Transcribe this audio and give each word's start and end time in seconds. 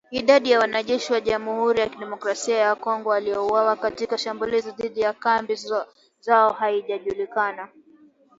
Idadi 0.11 0.51
ya 0.51 0.59
wanajeshi 0.59 1.13
wa 1.13 1.21
Jamhuri 1.21 1.79
ya 1.79 1.89
Kidemokrasia 1.89 2.57
ya 2.57 2.75
Kongo 2.75 3.09
waliouawa 3.09 3.75
katika 3.75 4.17
shambulizi 4.17 4.71
dhidi 4.71 5.01
ya 5.01 5.13
kambi 5.13 5.57
zao 6.21 6.53
haijajulikana 6.53 7.67